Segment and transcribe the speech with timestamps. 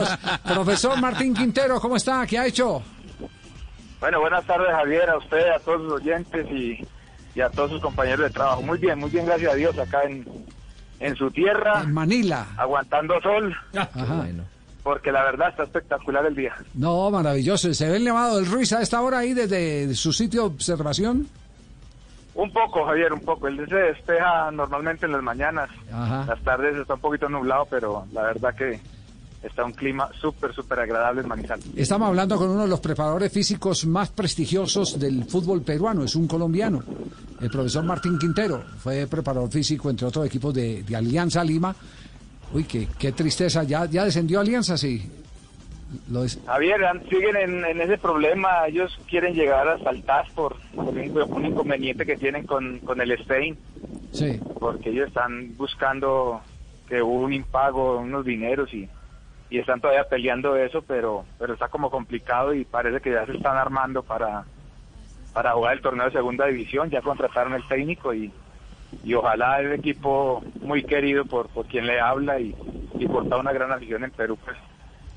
[0.00, 0.18] listos.
[0.44, 2.26] Profesor Martín Quintero, ¿cómo está?
[2.26, 2.82] ¿Qué ha hecho?
[4.00, 6.86] Bueno, buenas tardes Javier, a usted, a todos los oyentes y,
[7.34, 8.62] y a todos sus compañeros de trabajo.
[8.62, 10.26] Muy bien, muy bien, gracias a Dios, acá en,
[11.00, 12.46] en su tierra, En Manila.
[12.56, 14.26] aguantando sol, Ajá.
[14.82, 16.54] porque la verdad está espectacular el día.
[16.74, 17.72] No, maravilloso.
[17.72, 21.26] ¿Se ve el Nevado del Ruiz a esta hora ahí desde su sitio de observación?
[22.34, 23.46] Un poco, Javier, un poco.
[23.48, 25.70] Él se despeja normalmente en las mañanas.
[25.90, 26.26] Ajá.
[26.28, 28.80] Las tardes está un poquito nublado, pero la verdad que
[29.44, 31.66] está un clima súper, súper agradable en Manizales.
[31.76, 36.26] Estamos hablando con uno de los preparadores físicos más prestigiosos del fútbol peruano, es un
[36.26, 36.82] colombiano,
[37.40, 41.74] el profesor Martín Quintero, fue preparador físico entre otros equipos de, de Alianza Lima.
[42.52, 45.02] Uy, qué, qué tristeza, ya, ya descendió Alianza, sí.
[46.10, 48.66] Lo des- Javier, siguen en, en ese problema.
[48.66, 50.98] Ellos quieren llegar hasta el TAS por, por un,
[51.32, 53.56] un inconveniente que tienen con, con el Stein.
[54.12, 54.40] sí.
[54.58, 56.40] porque ellos están buscando
[56.88, 58.88] que hubo un impago, unos dineros y,
[59.50, 63.36] y están todavía peleando eso, pero pero está como complicado y parece que ya se
[63.36, 64.44] están armando para
[65.32, 68.32] para jugar el torneo de segunda división, ya contrataron el técnico y,
[69.02, 72.54] y ojalá el equipo muy querido por, por quien le habla y,
[72.98, 74.56] y por toda una gran afición en Perú pues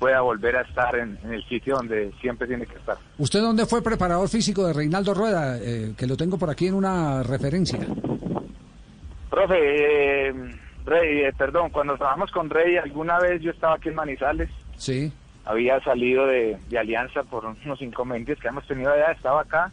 [0.00, 2.96] pueda volver a estar en, en el sitio donde siempre tiene que estar.
[3.18, 5.58] ¿Usted dónde fue preparador físico de Reinaldo Rueda?
[5.60, 7.78] Eh, que lo tengo por aquí en una referencia.
[9.28, 9.58] Profe,
[10.28, 10.34] eh,
[10.84, 15.12] Rey, eh, perdón, cuando trabajamos con Rey, alguna vez yo estaba aquí en Manizales, Sí,
[15.44, 19.72] había salido de, de Alianza por unos inconvenientes que hemos tenido allá, estaba acá,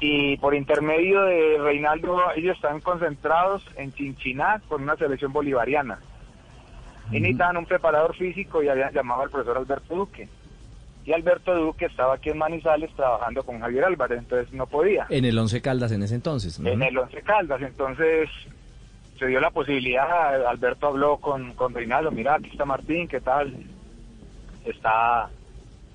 [0.00, 5.98] y por intermedio de Reinaldo, ellos estaban concentrados en Chinchiná con una selección bolivariana.
[7.10, 10.28] Y necesitaban un preparador físico y habían llamado al profesor Alberto Duque.
[11.04, 15.06] Y Alberto Duque estaba aquí en Manizales trabajando con Javier Álvarez, entonces no podía.
[15.10, 16.58] En el Once Caldas en ese entonces.
[16.58, 16.68] ¿no?
[16.68, 17.60] en el Once Caldas.
[17.60, 18.28] Entonces
[19.18, 23.54] se dio la posibilidad, Alberto habló con, con Reinaldo, mira, aquí está Martín, ¿qué tal?
[24.64, 25.30] Está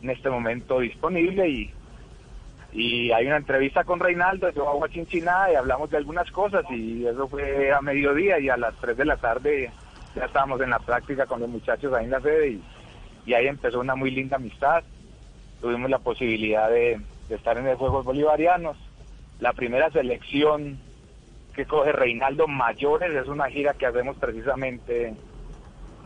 [0.01, 1.73] en este momento disponible y,
[2.71, 6.63] y hay una entrevista con Reinaldo, yo hago a Chinchiná y hablamos de algunas cosas
[6.69, 9.71] y eso fue a mediodía y a las 3 de la tarde
[10.15, 12.63] ya estábamos en la práctica con los muchachos ahí en la sede y,
[13.25, 14.83] y ahí empezó una muy linda amistad.
[15.61, 18.77] Tuvimos la posibilidad de, de estar en los Juegos Bolivarianos.
[19.39, 20.79] La primera selección
[21.59, 25.13] que coge Reinaldo Mayores es una gira que hacemos precisamente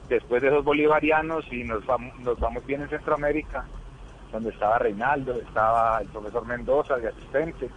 [0.09, 3.63] después de esos bolivarianos y nos vamos, nos vamos bien en Centroamérica,
[4.31, 7.69] donde estaba Reinaldo, estaba el profesor Mendoza de asistente.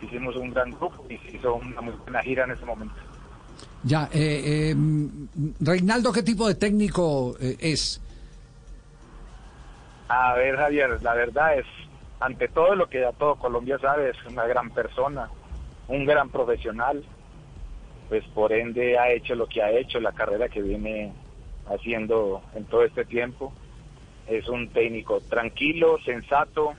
[0.00, 2.94] Hicimos un gran grupo y se hizo una muy buena gira en ese momento.
[3.82, 4.08] ya.
[4.14, 4.76] Eh, eh,
[5.60, 8.00] Reinaldo, ¿qué tipo de técnico eh, es?
[10.08, 11.66] A ver, Javier, la verdad es,
[12.18, 15.28] ante todo lo que ya todo Colombia sabe, es una gran persona,
[15.90, 17.04] un gran profesional,
[18.08, 21.12] pues por ende ha hecho lo que ha hecho, la carrera que viene
[21.66, 23.52] haciendo en todo este tiempo.
[24.28, 26.74] Es un técnico tranquilo, sensato,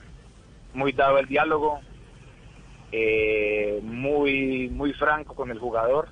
[0.72, 1.80] muy dado al diálogo,
[2.90, 6.08] eh, muy, muy franco con el jugador,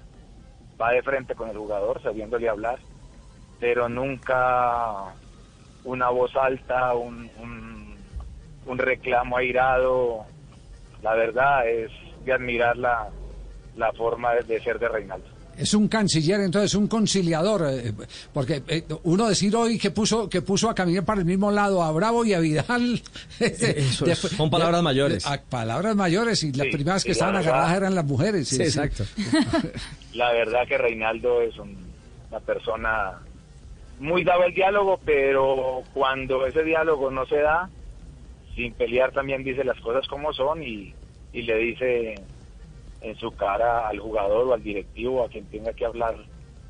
[0.80, 2.78] va de frente con el jugador, sabiéndole hablar,
[3.58, 5.14] pero nunca
[5.84, 7.96] una voz alta, un, un,
[8.66, 10.26] un reclamo airado.
[11.02, 11.90] La verdad es
[12.24, 13.08] de admirar la,
[13.76, 15.26] la forma de, de ser de Reinaldo.
[15.58, 17.92] Es un canciller, entonces un conciliador, eh,
[18.32, 21.82] porque eh, uno decir hoy que puso que puso a caminar para el mismo lado
[21.82, 23.02] a Bravo y a Vidal.
[23.40, 25.26] Eso es, son palabras mayores.
[25.26, 28.48] a palabras mayores y las Sí, primeras que estaban verdad- agarradas eran las mujeres.
[28.48, 28.78] sí, Sí, sí.
[28.80, 29.04] exacto.
[30.14, 31.90] La verdad que Reinaldo es un-
[32.30, 33.18] una persona
[33.98, 37.68] muy dado al diálogo, pero cuando ese diálogo no se da,
[38.54, 40.94] sin pelear también dice las cosas como son y,
[41.32, 42.14] y le dice
[43.00, 46.16] en su cara al jugador o al directivo, a quien tenga que hablar,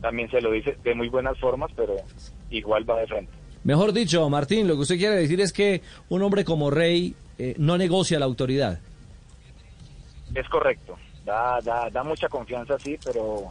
[0.00, 1.96] también se lo dice de muy buenas formas, pero
[2.50, 3.32] igual va de frente.
[3.64, 7.54] Mejor dicho, Martín, lo que usted quiere decir es que un hombre como Rey eh,
[7.58, 8.80] no negocia la autoridad.
[10.34, 13.50] Es correcto, da, da, da mucha confianza, sí, pero,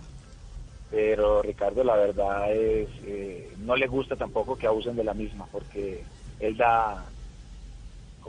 [0.89, 5.45] pero Ricardo, la verdad es, eh, no le gusta tampoco que abusen de la misma,
[5.51, 6.03] porque
[6.39, 7.05] él da,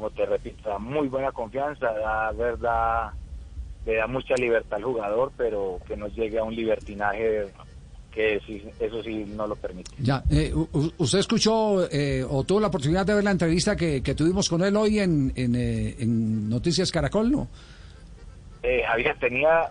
[0.00, 3.11] como te repito, da muy buena confianza, da verdad,
[3.85, 7.49] le da mucha libertad al jugador, pero que no llegue a un libertinaje
[8.11, 9.91] que eso sí no lo permite.
[9.99, 10.52] Ya, eh,
[10.97, 14.64] usted escuchó eh, o tuvo la oportunidad de ver la entrevista que, que tuvimos con
[14.64, 17.49] él hoy en, en, eh, en Noticias Caracol, ¿no?
[18.62, 19.69] Eh, Javier tenía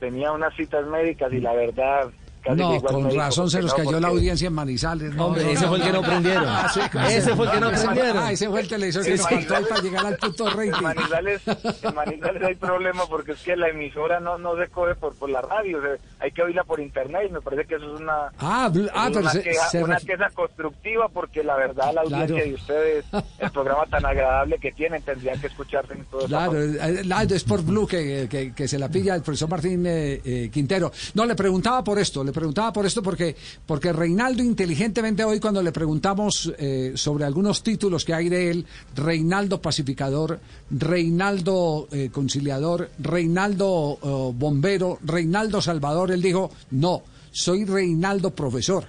[0.00, 2.10] tenía unas citas médicas y la verdad
[2.46, 5.14] casi no, con razón se nos no, cayó la audiencia en Manizales.
[5.14, 6.44] No, Hombre, no, ese fue el que no prendieron.
[6.48, 8.18] Ah, sí, Ese fue el que no prendieron.
[8.18, 10.82] Ah, ese fue el televisor que nos faltó para llegar al punto En rating.
[10.82, 11.42] Manizales,
[11.82, 15.30] en Manizales hay problema porque es que la emisora no, no se coge por, por
[15.30, 15.90] la radio, o sea,
[16.20, 19.08] hay que oírla por internet y me parece que eso es una, Ah, ah, es
[19.08, 22.44] pero una, se, queja, se una queja constructiva porque la verdad la audiencia Claro.
[22.44, 23.04] de ustedes,
[23.38, 27.36] el programa tan agradable que tienen, tendrían que escucharse en todo Claro, eh, la de
[27.36, 30.90] Sport Blue que, que- que se la pilla el profesor Martín eh, eh, Quintero.
[31.14, 33.34] No, le preguntaba por esto, le preguntaba por esto porque,
[33.64, 38.66] porque Reinaldo inteligentemente hoy cuando le preguntamos eh, sobre algunos títulos que hay de él,
[38.94, 40.38] Reinaldo pacificador,
[40.70, 47.02] Reinaldo eh, conciliador, Reinaldo eh, bombero, Reinaldo salvador, él dijo, no,
[47.32, 48.84] soy Reinaldo profesor.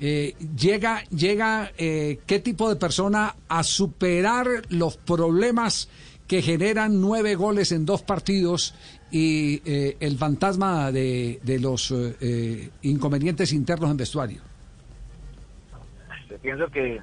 [0.00, 5.88] Llega, llega qué tipo de persona a superar los problemas
[6.28, 8.74] que generan nueve goles en dos partidos
[9.10, 14.42] y eh, el fantasma de, de los eh, eh, inconvenientes internos en vestuario.
[16.30, 17.00] Yo pienso que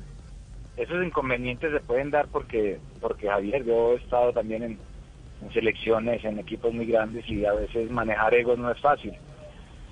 [0.77, 4.77] esos inconvenientes se pueden dar porque, porque Javier, yo he estado también en,
[5.54, 9.13] selecciones, en equipos muy grandes y a veces manejar egos no es fácil.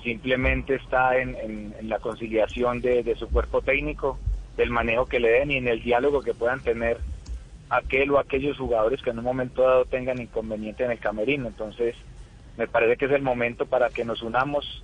[0.03, 4.19] Simplemente está en, en- en la conciliación de, de su cuerpo técnico,
[4.57, 6.97] del manejo que le den y en el diálogo que puedan tener
[7.69, 11.47] aquel o aquellos jugadores que en un momento dado tengan inconveniente en el camerino.
[11.47, 11.95] Entonces,
[12.57, 14.83] me parece que es el momento para que nos unamos,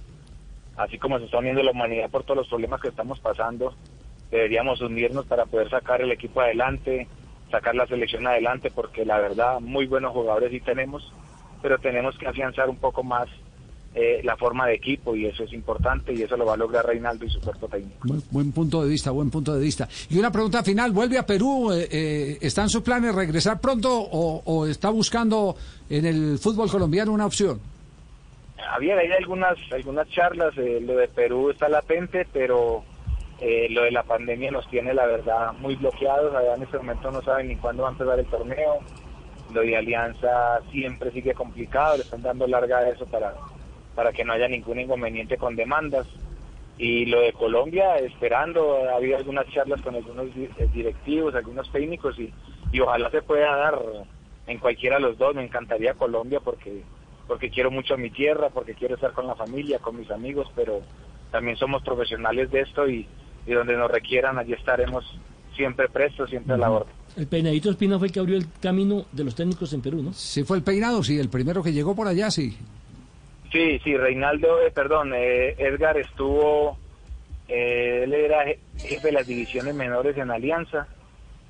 [0.78, 3.76] así como se está uniendo la humanidad por todos los problemas que estamos pasando,
[4.32, 7.08] deberíamos unirnos para poder sacar el equipo adelante,
[7.52, 11.14] sacar la selección adelante, porque la verdad, muy buenos jugadores sí tenemos,
[11.62, 13.28] pero tenemos que afianzar un poco más
[13.96, 16.86] eh, la forma de equipo y eso es importante y eso lo va a lograr
[16.86, 18.08] Reinaldo y su cuerpo técnico.
[18.08, 19.88] Buen, buen punto de vista, buen punto de vista.
[20.10, 21.72] Y una pregunta final, ¿vuelve a Perú?
[21.72, 25.56] Eh, eh, ¿Está en sus planes regresar pronto o, o está buscando
[25.90, 27.60] en el fútbol colombiano una opción?
[28.58, 32.84] Javier, hay algunas algunas charlas, eh, lo de Perú está latente, pero
[33.42, 36.36] eh, lo de la pandemia nos tiene, la verdad, muy bloqueados.
[36.36, 38.80] Allá en este momento no saben ni cuándo va a empezar el torneo.
[39.54, 43.34] Lo de Alianza siempre sigue complicado, le están dando larga a eso para,
[43.96, 46.08] para que no haya ningún inconveniente con demandas.
[46.78, 52.18] Y lo de Colombia, esperando, ha habido algunas charlas con algunos eh, directivos, algunos técnicos,
[52.18, 52.32] y,
[52.72, 53.80] y ojalá se pueda dar
[54.48, 55.36] en cualquiera de los dos.
[55.36, 56.84] Me encantaría Colombia porque
[57.28, 60.48] porque quiero mucho a mi tierra, porque quiero estar con la familia, con mis amigos,
[60.56, 60.82] pero
[61.32, 63.08] también somos profesionales de esto y,
[63.46, 65.06] y donde nos requieran, allí estaremos
[65.56, 66.92] siempre prestos, siempre a la orden.
[67.16, 70.12] El peinadito Espina fue el que abrió el camino de los técnicos en Perú, ¿no?
[70.14, 72.58] Sí fue el peinado, sí, el primero que llegó por allá, sí.
[73.52, 76.78] Sí, sí, Reinaldo, eh, perdón, eh, Edgar estuvo,
[77.48, 80.88] eh, él era je- jefe de las divisiones menores en Alianza.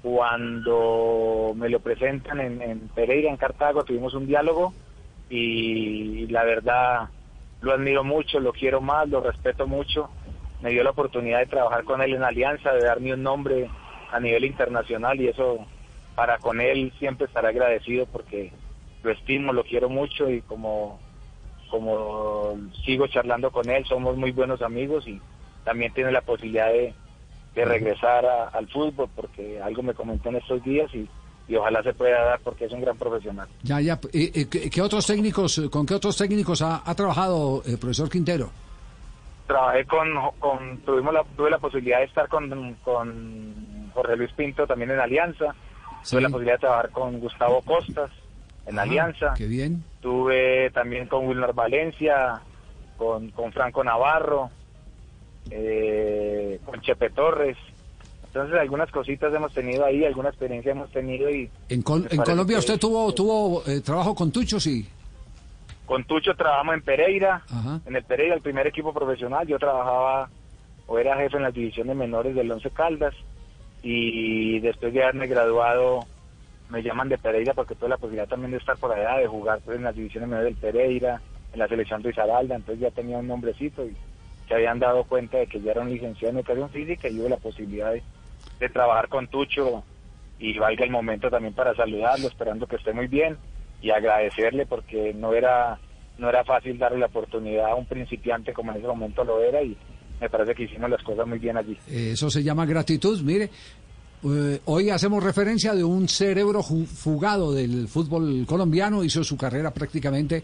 [0.01, 4.73] Cuando me lo presentan en, en Pereira, en Cartago, tuvimos un diálogo
[5.29, 7.09] y la verdad
[7.61, 10.09] lo admiro mucho, lo quiero más, lo respeto mucho.
[10.61, 13.69] Me dio la oportunidad de trabajar con él en Alianza, de darme un nombre
[14.11, 15.67] a nivel internacional y eso
[16.15, 18.53] para con él siempre estaré agradecido porque
[19.03, 20.99] lo estimo, lo quiero mucho y como
[21.69, 25.21] como sigo charlando con él, somos muy buenos amigos y
[25.63, 26.93] también tiene la posibilidad de,
[27.55, 31.07] de regresar a- al fútbol porque algo me comentó en estos días y,
[31.47, 33.47] y ojalá se pueda dar porque es un gran profesional.
[33.63, 33.99] Ya, ya.
[34.13, 37.77] Eh, eh, ¿qué, qué otros técnicos, eh, con qué otros técnicos ha, ha trabajado el
[37.77, 38.49] profesor Quintero?
[39.47, 40.07] Trabajé con,
[40.39, 44.99] con tuvimos la, tuve la posibilidad de estar con, con Jorge Luis Pinto también en
[44.99, 45.55] Alianza,
[46.03, 46.11] Sí.
[46.11, 48.09] tuve la posibilidad de trabajar con Gustavo Costas
[48.69, 49.83] en Alianza, Qué bien.
[50.01, 52.41] tuve también con Wilmer Valencia,
[52.97, 54.49] con, con Franco Navarro,
[55.51, 57.57] eh, con Chepe Torres.
[58.27, 62.59] Entonces algunas cositas hemos tenido ahí, alguna experiencia hemos tenido y En, Col- en Colombia
[62.59, 64.87] usted tuvo tuvo eh, trabajo con Tucho, sí.
[65.87, 67.79] Con Tucho trabajamos en Pereira, Ajá.
[67.87, 69.47] en el Pereira, el primer equipo profesional.
[69.47, 70.29] Yo trabajaba
[70.85, 73.15] o era jefe en las divisiones menores del Once Caldas
[73.81, 76.01] y después de haberme graduado
[76.69, 79.59] me llaman de Pereira porque tuve la posibilidad también de estar por allá, de jugar
[79.65, 81.21] pues, en las divisiones menores del Pereira,
[81.51, 83.95] en la selección de Isabalda, entonces ya tenía un nombrecito y
[84.47, 87.29] se habían dado cuenta de que ya era un licenciado en educación física y hubo
[87.29, 88.03] la posibilidad de,
[88.59, 89.83] de trabajar con Tucho
[90.39, 93.37] y valga el momento también para saludarlo, esperando que esté muy bien
[93.81, 95.79] y agradecerle porque no era
[96.17, 99.61] no era fácil darle la oportunidad a un principiante como en ese momento lo era
[99.61, 99.77] y
[100.19, 101.77] me parece que hicimos las cosas muy bien allí.
[101.87, 103.21] Eso se llama gratitud.
[103.21, 103.49] Mire,
[104.23, 109.03] eh, hoy hacemos referencia de un cerebro fugado del fútbol colombiano.
[109.03, 110.43] Hizo su carrera prácticamente,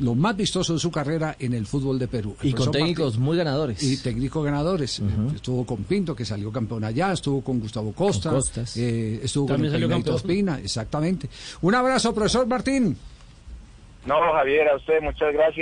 [0.00, 2.36] lo más vistoso de su carrera en el fútbol de Perú.
[2.42, 3.82] El Y con técnicos Martín- muy ganadores.
[3.82, 5.00] Y técnicos ganadores.
[5.34, 8.76] Estuvo con Pinto, que salió campeón allá, estuvo con Gustavo Costa, Con Costas.
[8.76, 10.16] eh, estuvo También con el.
[10.16, 11.28] Espina, exactamente.
[11.60, 12.96] Un abrazo, profesor Martín.
[14.04, 15.58] No, Javier, a usted muchas gracias.